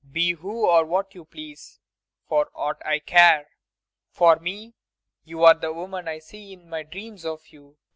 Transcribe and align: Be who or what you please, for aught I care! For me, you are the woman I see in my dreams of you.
Be 0.11 0.31
who 0.31 0.65
or 0.67 0.83
what 0.83 1.13
you 1.13 1.25
please, 1.25 1.79
for 2.27 2.49
aught 2.55 2.81
I 2.83 2.97
care! 2.97 3.51
For 4.09 4.37
me, 4.37 4.73
you 5.25 5.43
are 5.43 5.53
the 5.53 5.71
woman 5.73 6.07
I 6.07 6.17
see 6.17 6.53
in 6.53 6.67
my 6.67 6.81
dreams 6.81 7.23
of 7.23 7.49
you. 7.49 7.77